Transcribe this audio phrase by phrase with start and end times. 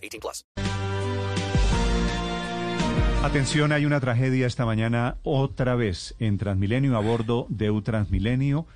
[0.00, 0.44] 18 plus.
[3.22, 8.66] Atención, hay una tragedia esta mañana otra vez en Transmilenio a bordo de Transmilenio.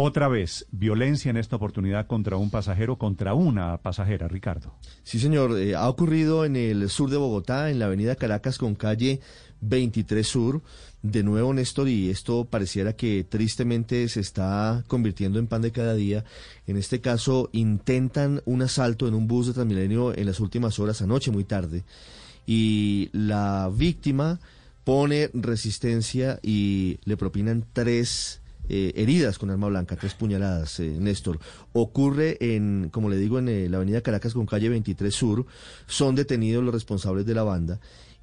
[0.00, 4.72] Otra vez, violencia en esta oportunidad contra un pasajero, contra una pasajera, Ricardo.
[5.02, 5.58] Sí, señor.
[5.58, 9.18] Eh, ha ocurrido en el sur de Bogotá, en la avenida Caracas con calle
[9.60, 10.62] 23 Sur.
[11.02, 15.94] De nuevo, Néstor, y esto pareciera que tristemente se está convirtiendo en pan de cada
[15.94, 16.24] día.
[16.68, 21.02] En este caso, intentan un asalto en un bus de Transmilenio en las últimas horas,
[21.02, 21.82] anoche muy tarde.
[22.46, 24.38] Y la víctima
[24.84, 31.38] pone resistencia y le propinan tres eh, heridas con arma blanca, tres puñaladas, eh, Néstor.
[31.72, 35.46] Ocurre en, como le digo, en eh, la avenida Caracas con calle 23 Sur.
[35.86, 37.80] Son detenidos los responsables de la banda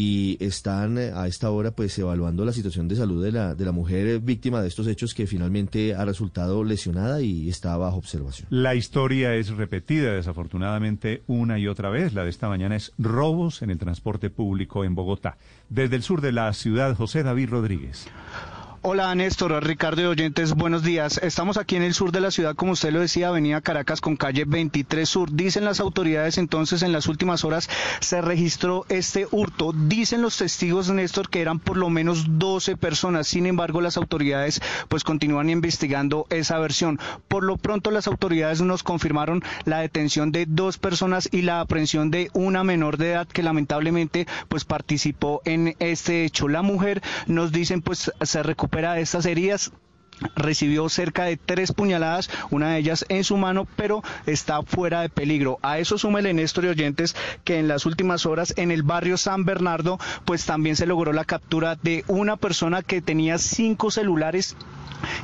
[0.00, 3.72] y están a esta hora pues evaluando la situación de salud de la, de la
[3.72, 8.46] mujer víctima de estos hechos que finalmente ha resultado lesionada y está bajo observación.
[8.50, 12.14] La historia es repetida desafortunadamente una y otra vez.
[12.14, 15.36] La de esta mañana es robos en el transporte público en Bogotá.
[15.68, 18.06] Desde el sur de la ciudad, José David Rodríguez.
[18.90, 21.20] Hola Néstor, Ricardo y oyentes, buenos días.
[21.22, 24.16] Estamos aquí en el sur de la ciudad, como usted lo decía, Avenida Caracas con
[24.16, 25.30] calle 23 Sur.
[25.30, 27.68] Dicen las autoridades entonces en las últimas horas
[28.00, 29.74] se registró este hurto.
[29.74, 33.28] Dicen los testigos, Néstor, que eran por lo menos 12 personas.
[33.28, 36.98] Sin embargo, las autoridades pues continúan investigando esa versión.
[37.28, 42.10] Por lo pronto las autoridades nos confirmaron la detención de dos personas y la aprehensión
[42.10, 46.48] de una menor de edad que lamentablemente pues participó en este hecho.
[46.48, 49.72] La mujer nos dicen pues se recuperó de estas heridas
[50.36, 55.08] recibió cerca de tres puñaladas, una de ellas en su mano, pero está fuera de
[55.08, 55.58] peligro.
[55.62, 59.44] A eso súmele, Néstor y oyentes, que en las últimas horas en el barrio San
[59.44, 64.56] Bernardo, pues también se logró la captura de una persona que tenía cinco celulares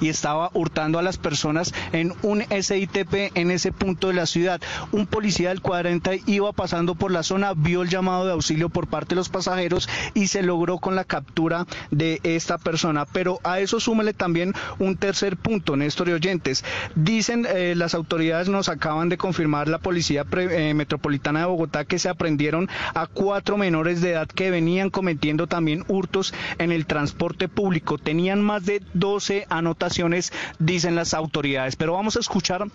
[0.00, 4.60] y estaba hurtando a las personas en un SITP en ese punto de la ciudad.
[4.93, 8.87] Un policía del 40 iba pasando por la zona, vio el llamado de auxilio por
[8.87, 13.06] parte de los pasajeros y se logró con la captura de esta persona.
[13.06, 14.54] Pero a eso súmele también
[14.97, 16.65] tercer punto, Néstor y oyentes.
[16.95, 21.99] Dicen eh, las autoridades, nos acaban de confirmar la Policía eh, Metropolitana de Bogotá que
[21.99, 27.49] se aprendieron a cuatro menores de edad que venían cometiendo también hurtos en el transporte
[27.49, 27.99] público.
[27.99, 31.77] Tenían más de 12 anotaciones, dicen las autoridades.
[31.77, 32.66] Pero vamos a escuchar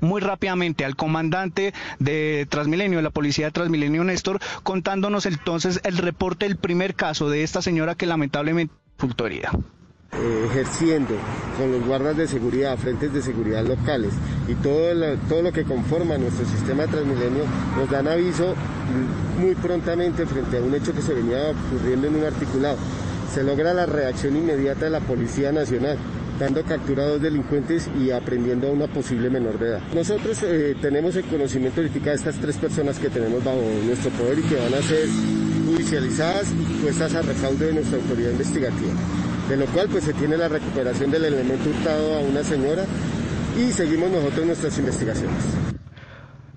[0.00, 6.46] muy rápidamente al comandante de Transmilenio, la policía de Transmilenio, Néstor, contándonos entonces el reporte
[6.46, 9.50] del primer caso de esta señora que lamentablemente fue herida.
[10.24, 11.16] Eh, ejerciendo
[11.58, 14.12] con los guardas de seguridad, frentes de seguridad locales
[14.46, 17.42] y todo lo, todo lo que conforma nuestro sistema Transmilenio
[17.76, 18.54] nos dan aviso
[19.40, 22.76] muy prontamente frente a un hecho que se venía ocurriendo en un articulado.
[23.34, 25.98] Se logra la reacción inmediata de la Policía Nacional
[26.38, 29.80] dando captura a dos delincuentes y aprendiendo a una posible menor de edad.
[29.94, 34.42] Nosotros eh, tenemos el conocimiento de estas tres personas que tenemos bajo nuestro poder y
[34.42, 35.08] que van a ser
[35.66, 38.92] judicializadas y puestas a recaudo de nuestra autoridad investigativa
[39.48, 42.84] de lo cual pues se tiene la recuperación del elemento hurtado a una señora
[43.58, 45.44] y seguimos nosotros nuestras investigaciones.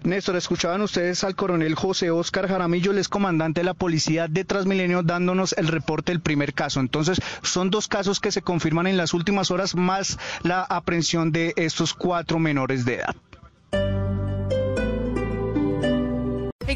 [0.04, 4.46] Néstor, escuchaban ustedes al coronel José Oscar Jaramillo, el ex comandante de la policía de
[4.46, 6.80] Transmilenio, dándonos el reporte del primer caso.
[6.80, 11.54] Entonces, son dos casos que se confirman en las últimas horas, más la aprehensión de
[11.58, 13.16] estos cuatro menores de edad.